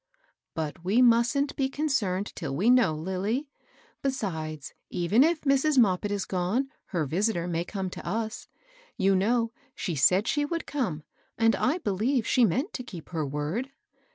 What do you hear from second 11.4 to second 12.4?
I believe